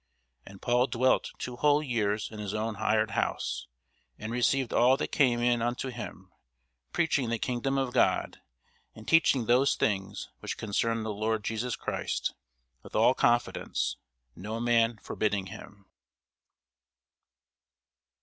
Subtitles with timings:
[0.47, 3.67] And Paul dwelt two whole years in his own hired house,
[4.17, 6.31] and received all that came in unto him,
[6.91, 8.41] preaching the kingdom of God,
[8.95, 12.33] and teaching those things which concern the Lord Jesus Christ,
[12.81, 13.97] with all confidence,
[14.35, 15.85] no man forbidding him.